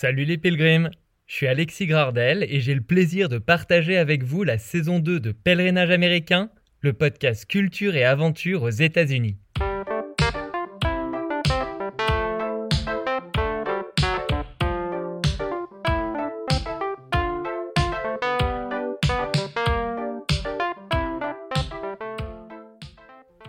[0.00, 0.90] Salut les pèlerins,
[1.26, 5.18] je suis Alexis Gardel et j'ai le plaisir de partager avec vous la saison 2
[5.18, 6.50] de Pèlerinage américain,
[6.82, 9.38] le podcast culture et aventure aux États-Unis.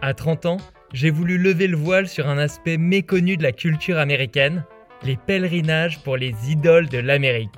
[0.01, 0.57] À 30 ans,
[0.93, 4.65] j'ai voulu lever le voile sur un aspect méconnu de la culture américaine,
[5.03, 7.49] les pèlerinages pour les idoles de l'Amérique.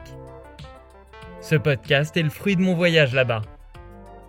[1.40, 3.42] Ce podcast est le fruit de mon voyage là-bas.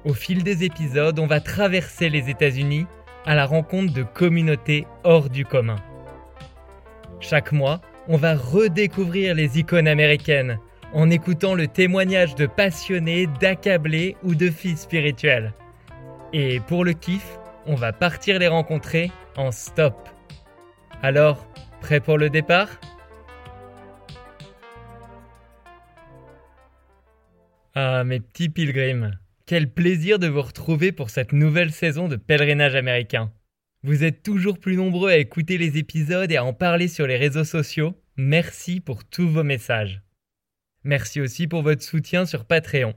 [0.05, 2.87] Au fil des épisodes, on va traverser les États-Unis
[3.27, 5.77] à la rencontre de communautés hors du commun.
[7.20, 10.59] Chaque mois, on va redécouvrir les icônes américaines
[10.92, 15.53] en écoutant le témoignage de passionnés, d'accablés ou de filles spirituelles.
[16.33, 19.95] Et pour le kiff, on va partir les rencontrer en stop.
[21.03, 21.47] Alors,
[21.81, 22.69] prêt pour le départ?
[27.75, 32.75] Ah, mes petits pilgrims, quel plaisir de vous retrouver pour cette nouvelle saison de pèlerinage
[32.75, 33.33] américain.
[33.83, 37.17] Vous êtes toujours plus nombreux à écouter les épisodes et à en parler sur les
[37.17, 37.98] réseaux sociaux.
[38.19, 40.03] Merci pour tous vos messages.
[40.84, 42.92] Merci aussi pour votre soutien sur Patreon.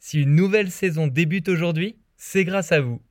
[0.00, 3.02] Si une nouvelle saison débute aujourd'hui, c'est grâce à vous.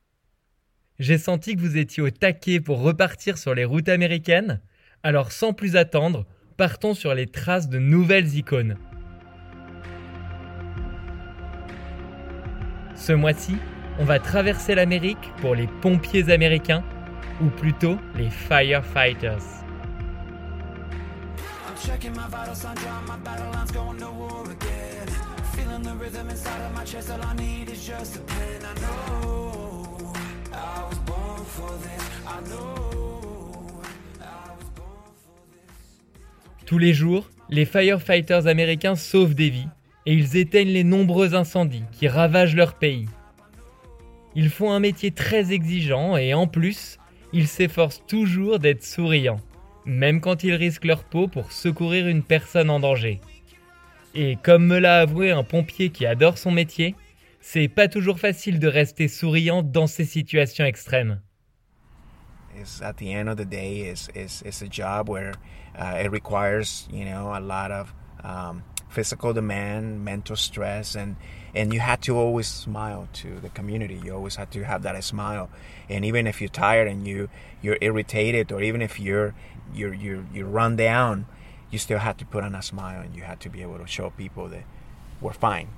[0.98, 4.62] J'ai senti que vous étiez au taquet pour repartir sur les routes américaines,
[5.04, 6.26] alors sans plus attendre,
[6.58, 8.80] partons sur les traces de nouvelles icônes.
[13.06, 13.58] Ce mois-ci,
[14.00, 16.86] on va traverser l'Amérique pour les pompiers américains,
[17.42, 19.44] ou plutôt les firefighters.
[36.66, 39.68] Tous les jours, les firefighters américains sauvent des vies
[40.06, 43.08] et ils éteignent les nombreux incendies qui ravagent leur pays.
[44.36, 46.98] Ils font un métier très exigeant et en plus,
[47.34, 49.40] ils s'efforcent toujours d'être souriants,
[49.86, 53.22] même quand ils risquent leur peau pour secourir une personne en danger.
[54.16, 56.96] Et comme me l'a avoué un pompier qui adore son métier,
[57.42, 61.20] c'est pas toujours facile de rester souriant dans ces situations extrêmes.
[62.82, 65.34] at the end of the day, it's, a job where
[65.76, 67.94] uh, it requires, you know, a lot of
[68.24, 68.64] um,
[68.94, 71.16] physical demand, mental stress, and
[71.56, 74.00] and you had to always smile to the community.
[74.04, 75.50] You always had to have that smile,
[75.90, 77.30] and even if you're tired and you
[77.62, 79.34] you're irritated, or even if you're
[79.74, 81.26] you're you're you run down,
[81.72, 83.88] you still had to put on a smile, and you had to be able to
[83.88, 84.64] show people that
[85.20, 85.70] we're fine.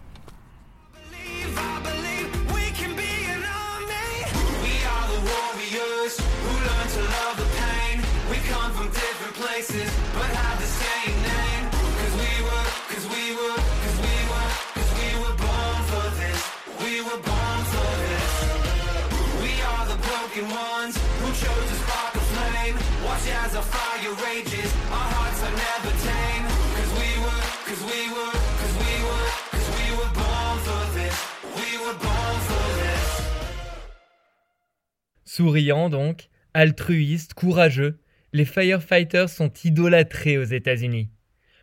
[35.24, 38.02] Souriants donc, altruistes, courageux,
[38.34, 41.10] les firefighters sont idolâtrés aux États-Unis.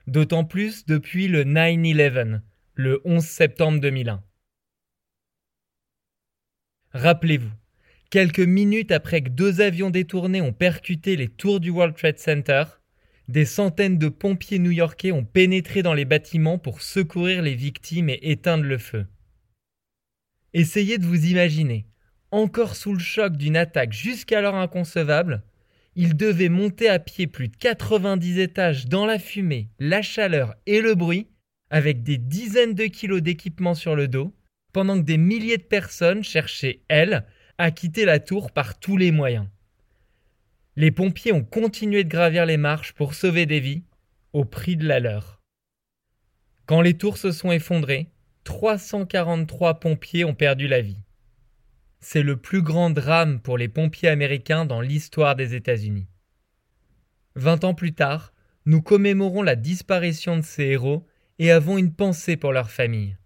[0.06, 2.40] D'autant plus depuis le 9-11,
[2.74, 4.22] le 11 septembre 2001.
[6.94, 7.50] Rappelez-vous,
[8.12, 12.64] quelques minutes après que deux avions détournés ont percuté les tours du World Trade Center,
[13.26, 18.18] des centaines de pompiers new-yorkais ont pénétré dans les bâtiments pour secourir les victimes et
[18.20, 19.06] éteindre le feu.
[20.52, 21.86] Essayez de vous imaginer,
[22.30, 25.42] encore sous le choc d'une attaque jusqu'alors inconcevable,
[25.96, 30.82] ils devaient monter à pied plus de 90 étages dans la fumée, la chaleur et
[30.82, 31.28] le bruit,
[31.70, 34.34] avec des dizaines de kilos d'équipement sur le dos,
[34.74, 37.24] pendant que des milliers de personnes cherchaient, elles,
[37.62, 39.46] à quitter la tour par tous les moyens.
[40.74, 43.84] Les pompiers ont continué de gravir les marches pour sauver des vies,
[44.32, 45.40] au prix de la leur.
[46.66, 48.08] Quand les tours se sont effondrées,
[48.42, 51.04] 343 pompiers ont perdu la vie.
[52.00, 56.08] C'est le plus grand drame pour les pompiers américains dans l'histoire des États-Unis.
[57.36, 58.32] Vingt ans plus tard,
[58.66, 61.06] nous commémorons la disparition de ces héros
[61.38, 63.16] et avons une pensée pour leurs familles.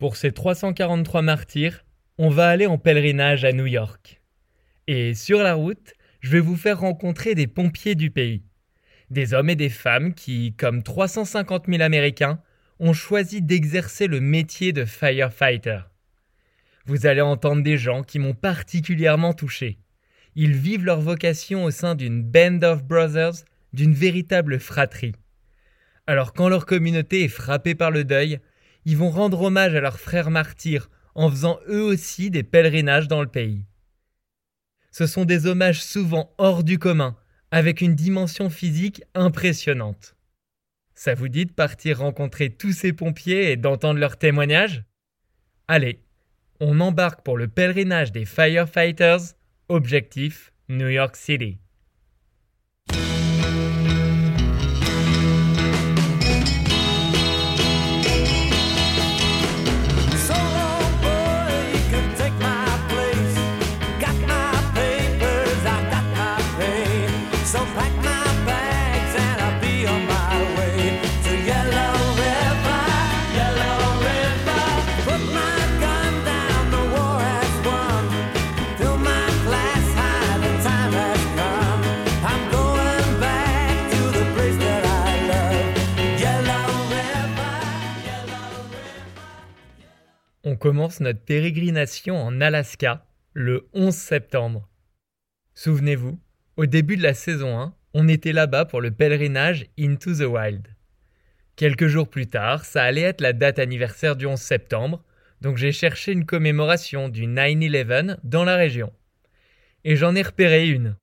[0.00, 1.84] Pour ces 343 martyrs,
[2.18, 4.20] on va aller en pèlerinage à New York.
[4.88, 8.42] Et sur la route, je vais vous faire rencontrer des pompiers du pays.
[9.10, 12.42] Des hommes et des femmes qui, comme 350 000 Américains,
[12.80, 15.80] ont choisi d'exercer le métier de firefighter.
[16.86, 19.78] Vous allez entendre des gens qui m'ont particulièrement touché.
[20.34, 25.12] Ils vivent leur vocation au sein d'une band of brothers, d'une véritable fratrie.
[26.06, 28.40] Alors quand leur communauté est frappée par le deuil,
[28.86, 33.22] ils vont rendre hommage à leurs frères martyrs en faisant eux aussi des pèlerinages dans
[33.22, 33.64] le pays.
[34.90, 37.16] Ce sont des hommages souvent hors du commun,
[37.50, 40.16] avec une dimension physique impressionnante.
[40.94, 44.84] Ça vous dit de partir rencontrer tous ces pompiers et d'entendre leurs témoignages?
[45.68, 46.02] Allez,
[46.60, 49.34] on embarque pour le pèlerinage des firefighters,
[49.68, 51.58] objectif New York City.
[91.00, 94.68] Notre pérégrination en Alaska le 11 septembre.
[95.54, 96.18] Souvenez-vous,
[96.56, 100.68] au début de la saison 1, on était là-bas pour le pèlerinage Into the Wild.
[101.56, 105.04] Quelques jours plus tard, ça allait être la date anniversaire du 11 septembre,
[105.40, 108.92] donc j'ai cherché une commémoration du 9-11 dans la région.
[109.84, 110.96] Et j'en ai repéré une.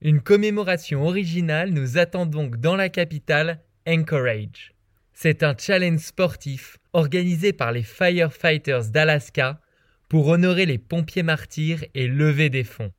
[0.00, 4.74] Une commémoration originale nous attend donc dans la capitale, Anchorage.
[5.12, 9.60] C'est un challenge sportif organisé par les Firefighters d'Alaska
[10.08, 12.92] pour honorer les pompiers martyrs et lever des fonds.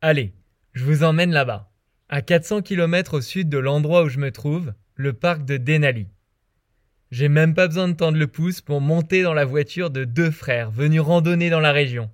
[0.00, 0.32] Allez,
[0.72, 1.70] je vous emmène là-bas,
[2.08, 6.06] à 400 km au sud de l'endroit où je me trouve, le parc de Denali.
[7.10, 10.30] J'ai même pas besoin de tendre le pouce pour monter dans la voiture de deux
[10.30, 12.10] frères venus randonner dans la région.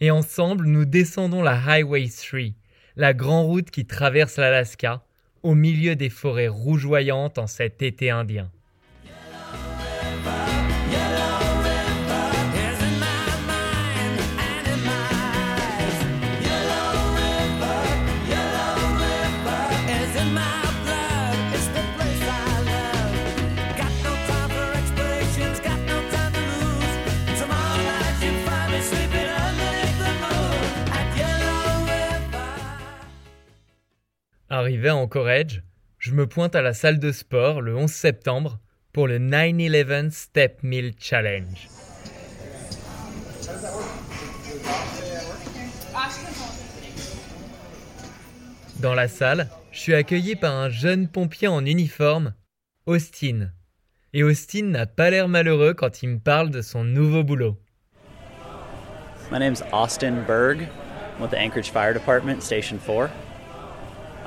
[0.00, 2.40] Et ensemble, nous descendons la Highway 3,
[2.96, 5.02] la grande route qui traverse l'Alaska,
[5.42, 8.50] au milieu des forêts rougeoyantes en cet été indien.
[34.58, 35.62] Arrivé à Anchorage,
[36.00, 38.58] je me pointe à la salle de sport le 11 septembre
[38.92, 41.68] pour le 9-11 Step Mill Challenge.
[48.80, 52.34] Dans la salle, je suis accueilli par un jeune pompier en uniforme,
[52.86, 53.52] Austin.
[54.12, 57.56] Et Austin n'a pas l'air malheureux quand il me parle de son nouveau boulot.
[59.30, 60.62] My name's Austin Berg.
[61.14, 63.08] I'm with the Anchorage Fire Department, Station 4.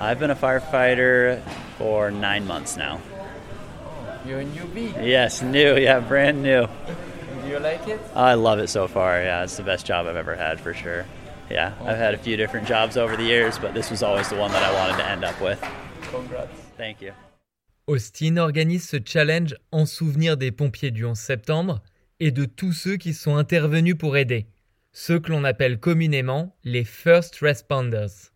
[0.02, 1.40] I've been a firefighter
[1.78, 3.00] for nine months now.
[4.26, 4.92] You're a newbie?
[5.06, 6.66] Yes, new, yeah, brand new.
[7.44, 8.00] Do you like it?
[8.16, 11.06] I love it so far, yeah, it's the best job I've ever had for sure.
[11.52, 14.38] Yeah, I've had a few different jobs over the years, but this was always the
[14.38, 15.64] one that I wanted to end up with.
[16.10, 16.60] Congrats.
[16.78, 17.12] Thank you.
[17.86, 21.84] Austin organise ce challenge en souvenir des pompiers du 11 septembre
[22.20, 24.48] et de tous ceux qui sont intervenus pour aider,
[24.94, 28.31] ceux que l'on appelle communément les First Responders.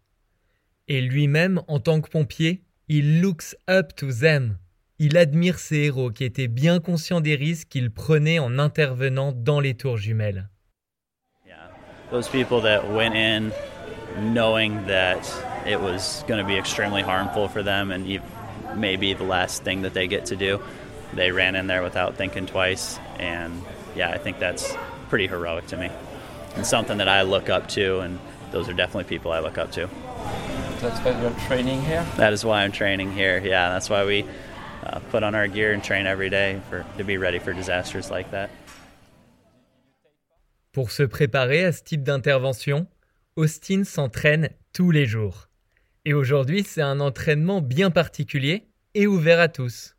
[0.87, 4.57] Et lui-même, en tant que pompier, il looks up to them.
[4.99, 9.59] Il admire ces héros qui étaient bien conscients des risques qu'ils prenaient en intervenant dans
[9.59, 10.47] les tours jumelles.
[11.45, 11.55] Yeah,
[12.11, 13.51] those people that went in
[14.33, 15.27] knowing that
[15.65, 18.05] it was going to be extremely harmful for them and
[18.75, 20.59] maybe the last thing that they get to do.
[21.13, 23.61] They ran in there without thinking twice, and
[23.95, 24.75] yeah, I think that's
[25.09, 25.89] pretty heroic to me,
[26.55, 28.19] and something that I look up to, and
[28.51, 29.89] those are definitely people I look up to.
[30.85, 32.05] That's why you're training here?
[32.17, 33.41] That is why I'm training here.
[33.43, 34.23] Yeah, that's why we
[34.85, 38.11] uh, put on our gear and train every day for, to be ready for disasters
[38.11, 38.51] like that.
[40.73, 42.85] Pour se préparer à ce type d'intervention,
[43.35, 45.49] Austin s'entraîne tous les jours.
[46.05, 49.95] Et aujourd'hui, c'est un entraînement bien particulier et ouvert à tous.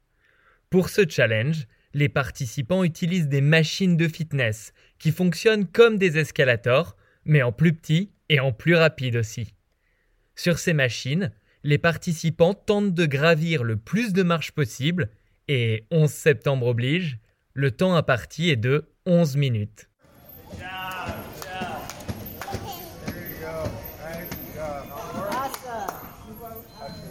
[0.70, 6.94] Pour ce challenge, les participants utilisent des machines de fitness qui fonctionnent comme des escalators,
[7.24, 9.55] mais en plus petit et en plus rapide aussi.
[10.36, 11.32] Sur ces machines,
[11.64, 15.08] les participants tentent de gravir le plus de marches possible
[15.48, 17.18] et 11 septembre oblige,
[17.54, 19.88] le temps imparti est de 11 minutes.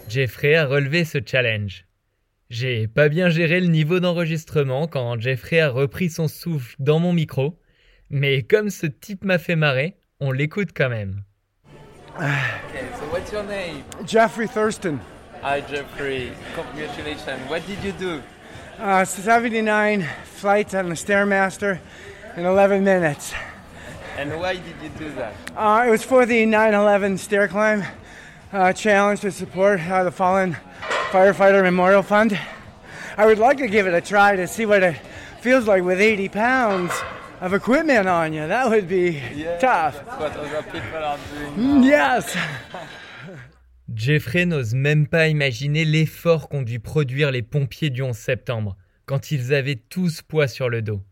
[0.08, 1.84] Jeffrey a relevé ce challenge.
[2.48, 7.12] J'ai pas bien géré le niveau d'enregistrement quand Jeffrey a repris son souffle dans mon
[7.12, 7.58] micro,
[8.08, 11.24] mais comme ce type m'a fait marrer, on l'écoute quand même.
[12.16, 13.84] Okay, so what's your name?
[14.04, 15.00] Jeffrey Thurston.
[15.42, 16.32] Hi, Jeffrey.
[16.54, 17.50] Congratulations.
[17.50, 18.22] What did you do?
[18.78, 21.78] uh, 79 flights on the Stairmaster
[22.36, 23.32] in 11 minutes.
[24.16, 25.34] And why did you do that?
[25.54, 27.84] Uh, it was for the 9/11 stair climb
[28.52, 30.56] uh, challenge to support uh, the fallen
[31.10, 32.38] firefighter memorial fund.
[33.18, 34.96] I would like to give it a try to see what it
[35.40, 36.92] feels like with 80 pounds
[37.40, 38.46] of equipment on you.
[38.46, 39.20] That would be
[39.60, 39.94] tough.
[40.04, 41.18] That's what other people are
[41.56, 41.82] doing.
[41.82, 42.36] Yes.
[43.94, 49.30] Jeffrey n'ose même pas imaginer l'effort qu'ont dû produire les pompiers du 11 septembre, quand
[49.30, 51.02] ils avaient tous poids sur le dos.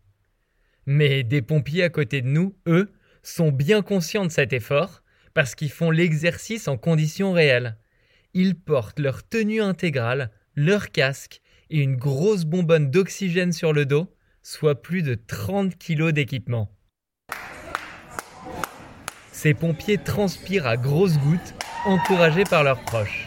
[0.87, 5.02] Mais des pompiers à côté de nous, eux, sont bien conscients de cet effort,
[5.35, 7.76] parce qu'ils font l'exercice en conditions réelles.
[8.35, 11.40] Ils portent leur tenue intégrale, leur casque
[11.71, 14.13] et une grosse bonbonne d'oxygène sur le dos,
[14.45, 16.71] soit plus de 30 kilos d'équipement.
[19.33, 21.55] Ces pompiers transpirent à grosses gouttes,
[21.87, 23.27] encouragés par leurs proches.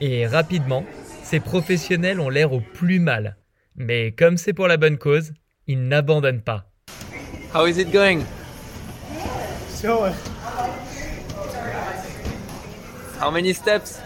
[0.00, 0.84] Et rapidement,
[1.22, 3.36] ces professionnels ont l'air au plus mal.
[3.76, 5.32] Mais comme c'est pour la bonne cause,
[5.66, 6.70] ils n'abandonnent pas.
[7.54, 8.24] How is it going?
[9.68, 10.12] So, uh,
[13.20, 14.00] How many steps?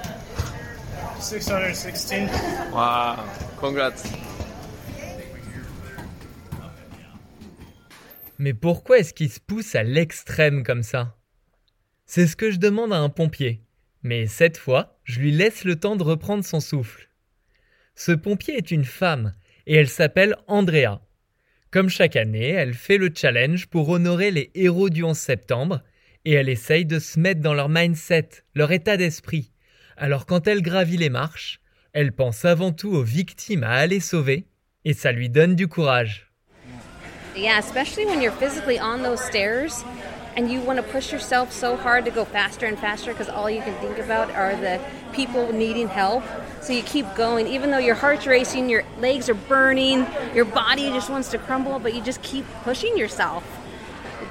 [1.20, 2.28] 616.
[2.72, 3.16] Wow.
[3.60, 4.27] Congrats.
[8.38, 11.16] Mais pourquoi est-ce qu'ils se poussent à l'extrême comme ça?
[12.06, 13.62] C'est ce que je demande à un pompier.
[14.02, 17.10] Mais cette fois, je lui laisse le temps de reprendre son souffle.
[17.94, 19.34] Ce pompier est une femme,
[19.66, 21.00] et elle s'appelle Andrea.
[21.70, 25.82] Comme chaque année, elle fait le challenge pour honorer les héros du 11 septembre,
[26.24, 29.52] et elle essaye de se mettre dans leur mindset, leur état d'esprit.
[29.96, 31.60] Alors quand elle gravit les marches,
[31.92, 34.46] elle pense avant tout aux victimes à aller sauver,
[34.84, 36.27] et ça lui donne du courage.
[37.34, 39.84] Yeah, especially when you're physically on those stairs
[40.36, 43.50] and you want to push yourself so hard to go faster and faster because all
[43.50, 44.80] you can think about are the
[45.12, 46.22] people needing help.
[46.60, 50.90] So you keep going, even though your heart's racing, your legs are burning, your body
[50.90, 53.44] just wants to crumble, but you just keep pushing yourself.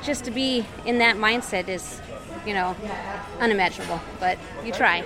[0.04, 2.02] Just to be in that mindset is,
[2.46, 2.76] you know,
[3.40, 5.04] unimaginable, but you try.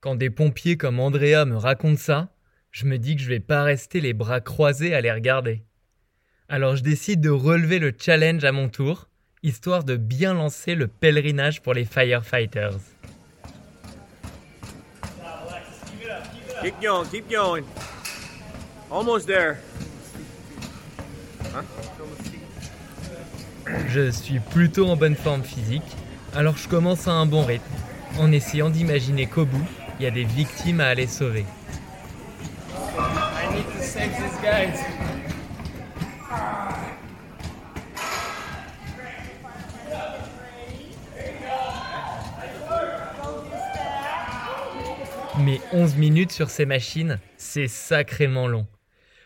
[0.00, 2.28] Quand des pompiers comme Andrea me racontent ça,
[2.70, 5.62] je me dis que je vais pas rester les bras croisés à les regarder.
[6.48, 9.08] Alors je décide de relever le challenge à mon tour,
[9.42, 12.78] histoire de bien lancer le pèlerinage pour les firefighters.
[16.62, 17.64] Keep going, keep going.
[18.92, 19.56] Almost there.
[23.88, 25.96] Je suis plutôt en bonne forme physique,
[26.32, 27.64] alors je commence à un bon rythme,
[28.20, 29.66] en essayant d'imaginer qu'au bout,
[29.98, 31.44] il y a des victimes à aller sauver.
[32.96, 34.95] I need to save these guys.
[45.72, 48.66] 11 minutes sur ces machines, c'est sacrément long.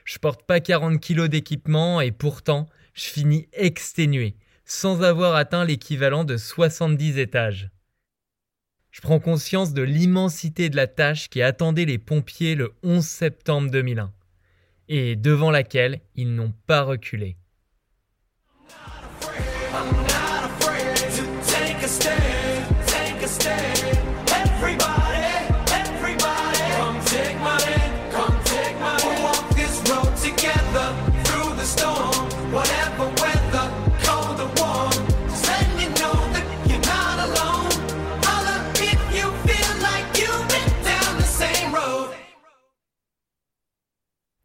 [0.05, 6.25] Je porte pas 40 kilos d'équipement et pourtant, je finis exténué, sans avoir atteint l'équivalent
[6.25, 7.71] de 70 étages.
[8.91, 13.71] Je prends conscience de l'immensité de la tâche qui attendait les pompiers le 11 septembre
[13.71, 14.13] 2001,
[14.89, 17.37] et devant laquelle ils n'ont pas reculé.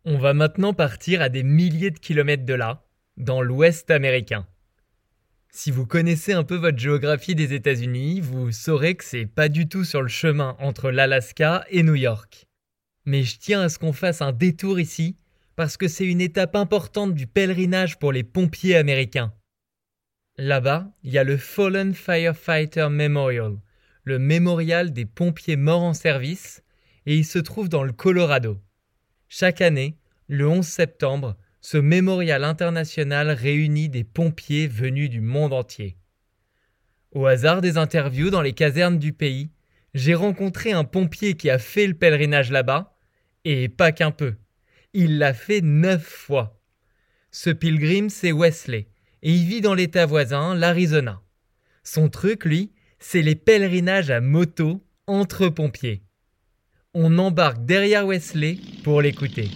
[0.07, 2.85] On va maintenant partir à des milliers de kilomètres de là,
[3.17, 4.45] dans l'Ouest américain.
[5.49, 9.67] Si vous connaissez un peu votre géographie des États-Unis, vous saurez que c'est pas du
[9.67, 12.45] tout sur le chemin entre l'Alaska et New York.
[13.05, 15.17] Mais je tiens à ce qu'on fasse un détour ici,
[15.55, 19.33] parce que c'est une étape importante du pèlerinage pour les pompiers américains.
[20.37, 23.57] Là-bas, il y a le Fallen Firefighter Memorial,
[24.03, 26.61] le mémorial des pompiers morts en service,
[27.07, 28.61] et il se trouve dans le Colorado.
[29.27, 35.97] Chaque année, le 11 septembre, ce mémorial international réunit des pompiers venus du monde entier.
[37.11, 39.49] Au hasard des interviews dans les casernes du pays,
[39.93, 42.93] j'ai rencontré un pompier qui a fait le pèlerinage là-bas,
[43.45, 44.35] et pas qu'un peu.
[44.93, 46.61] Il l'a fait neuf fois.
[47.31, 48.87] Ce pilgrim, c'est Wesley,
[49.23, 51.21] et il vit dans l'état voisin, l'Arizona.
[51.83, 56.03] Son truc, lui, c'est les pèlerinages à moto entre pompiers.
[56.97, 59.49] On embarque derrière Wesley pour l'écouter.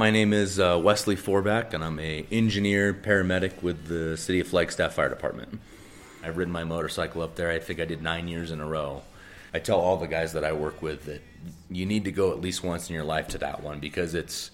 [0.00, 4.48] My name is uh, Wesley Forback, and I'm a engineer paramedic with the City of
[4.48, 5.60] Flagstaff Fire Department.
[6.24, 7.50] I've ridden my motorcycle up there.
[7.50, 9.02] I think I did nine years in a row.
[9.52, 11.20] I tell all the guys that I work with that
[11.70, 14.50] you need to go at least once in your life to that one because it's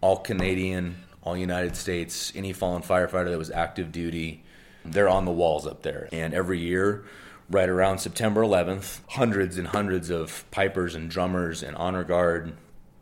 [0.00, 2.32] all Canadian, all United States.
[2.36, 4.44] Any fallen firefighter that was active duty,
[4.84, 6.08] they're on the walls up there.
[6.12, 7.04] And every year,
[7.50, 12.52] right around September 11th, hundreds and hundreds of pipers and drummers and honor guard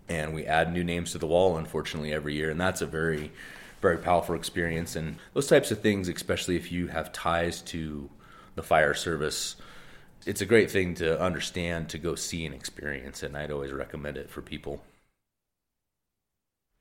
[0.09, 3.31] and we add new names to the wall unfortunately every year and that's a very
[3.81, 8.09] very powerful experience and those types of things especially if you have ties to
[8.55, 9.57] the fire service
[10.27, 14.17] it's a great thing to understand to go see and experience and I'd always recommend
[14.17, 14.81] it for people.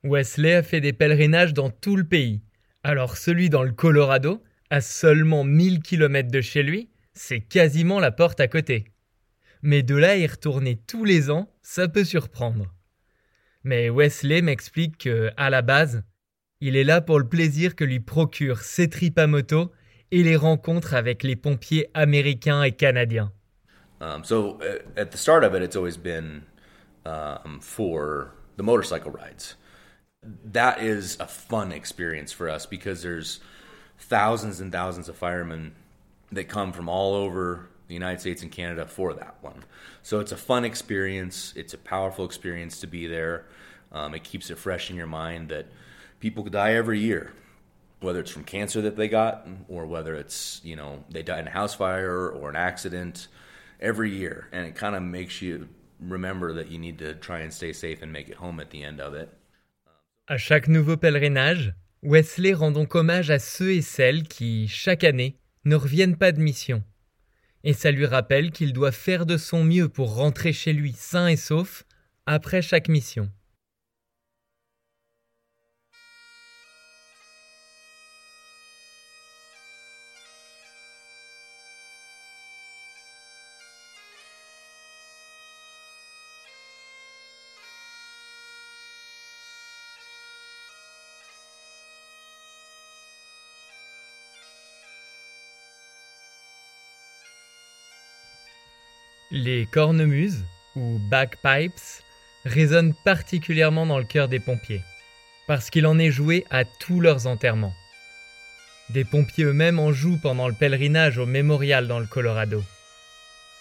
[0.04, 2.42] Wesley a fait des pèlerinages dans tout le pays.
[2.84, 8.12] Alors celui dans le Colorado, à seulement 1000 km de chez lui, c'est quasiment la
[8.12, 8.86] porte à côté.
[9.62, 12.74] Mais de là y retourner tous les ans, ça peut surprendre.
[13.64, 16.04] Mais Wesley m'explique que, à la base,
[16.60, 19.72] il est là pour le plaisir que lui procurent ses tripes à moto
[20.12, 23.32] et les rencontres avec les pompiers américains et canadiens.
[24.02, 26.44] Um, so uh, at the start of it, it's always been
[27.06, 29.56] um, for the motorcycle rides.
[30.24, 33.40] That is a fun experience for us because there's
[33.98, 35.74] thousands and thousands of firemen
[36.32, 39.64] that come from all over the United States and Canada for that one.
[40.02, 41.54] So it's a fun experience.
[41.56, 43.46] It's a powerful experience to be there.
[43.92, 45.68] Um, it keeps it fresh in your mind that
[46.20, 47.34] people die every year,
[48.00, 51.48] whether it's from cancer that they got or whether it's you know they die in
[51.48, 53.28] a house fire or an accident.
[53.80, 55.68] Every year, and it kind of makes you
[56.00, 58.82] remember that you need to try and stay safe and make it home at the
[58.82, 59.30] end of it.
[60.30, 65.38] À chaque nouveau pèlerinage, Wesley rend donc hommage à ceux et celles qui, chaque année,
[65.66, 66.82] ne reviennent pas de mission
[67.64, 71.28] et ça lui rappelle qu'il doit faire de son mieux pour rentrer chez lui sain
[71.28, 71.84] et sauf
[72.26, 73.30] après chaque mission.
[99.64, 100.44] Les cornemuses,
[100.76, 101.80] ou bagpipes,
[102.44, 104.82] résonnent particulièrement dans le cœur des pompiers,
[105.48, 107.74] parce qu'il en est joué à tous leurs enterrements.
[108.90, 112.62] Des pompiers eux-mêmes en jouent pendant le pèlerinage au mémorial dans le Colorado.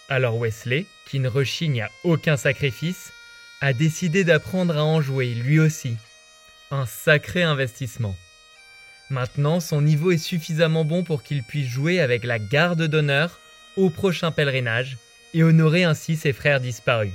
[0.08, 3.12] Alors Wesley, qui ne rechigne à aucun sacrifice,
[3.60, 5.96] a décidé d'apprendre à en jouer lui aussi.
[6.72, 8.16] Un sacré investissement.
[9.08, 13.38] Maintenant, son niveau est suffisamment bon pour qu'il puisse jouer avec la garde d'honneur
[13.76, 14.96] au prochain pèlerinage
[15.34, 17.12] et honorer ainsi ses frères disparus.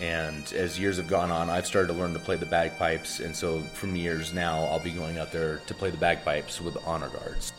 [0.00, 3.20] And as years have gone on, I've started to learn to play the bagpipes.
[3.20, 6.76] And so from years now, I'll be going out there to play the bagpipes with
[6.86, 7.52] honor guards.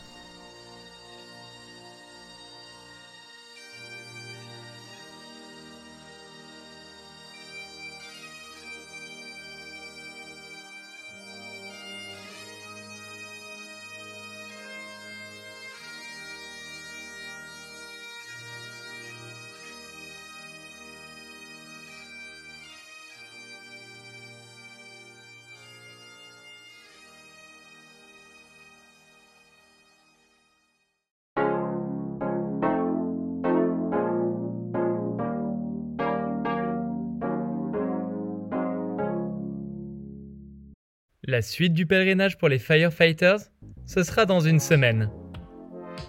[41.30, 43.40] La suite du pèlerinage pour les firefighters,
[43.84, 45.10] ce sera dans une semaine.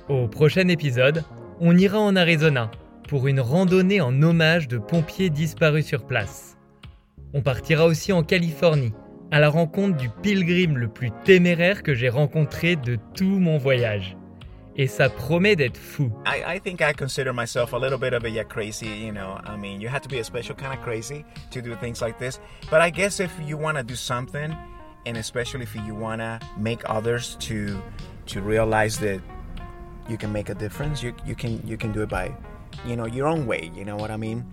[0.08, 1.26] Au prochain épisode,
[1.60, 2.72] on ira en Arizona
[3.10, 6.58] pour une randonnée en hommage de pompiers disparus sur place.
[7.34, 8.94] On partira aussi en Californie
[9.30, 14.16] à la rencontre du pilgrim le plus téméraire que j'ai rencontré de tout mon voyage.
[14.78, 16.14] Et ça promet d'être fou.
[16.26, 19.36] I, think I consider myself a little bit of a crazy, you know.
[19.46, 22.18] I mean, you have to be a special kind of crazy to do things like
[22.20, 22.40] this.
[22.72, 24.56] But I guess if you want to do something,
[25.06, 27.82] and especially if you want to make others to
[28.26, 29.20] to realize that
[30.10, 32.32] you can make a difference you, you can you can do it by
[32.86, 34.44] you know your own way you know what i mean?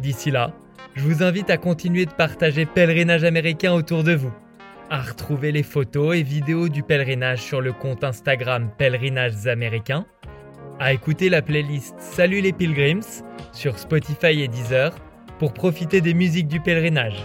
[0.00, 0.54] D'ici là,
[0.94, 4.32] je vous invite à continuer de partager Pèlerinage américain autour de vous,
[4.88, 10.06] à retrouver les photos et vidéos du pèlerinage sur le compte Instagram Pèlerinages américains,
[10.78, 14.94] à écouter la playlist Salut les Pilgrims sur Spotify et Deezer
[15.40, 17.24] pour profiter des musiques du pèlerinage.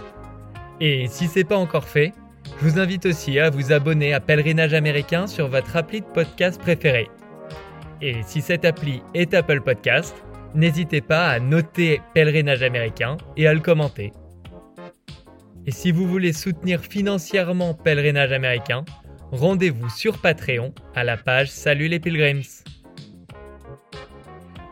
[0.80, 2.14] Et si c'est pas encore fait,
[2.62, 6.60] je vous invite aussi à vous abonner à Pèlerinage américain sur votre appli de podcast
[6.62, 7.10] préféré.
[8.02, 10.16] Et si cette appli est Apple Podcast,
[10.54, 14.14] n'hésitez pas à noter Pèlerinage américain et à le commenter.
[15.66, 18.86] Et si vous voulez soutenir financièrement Pèlerinage américain,
[19.32, 22.64] rendez-vous sur Patreon à la page Salut les Pilgrims.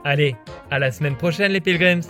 [0.06, 0.34] Allez,
[0.72, 2.04] à la semaine prochaine les Pilgrims